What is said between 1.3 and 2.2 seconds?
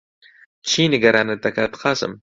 دەکات، قاسم؟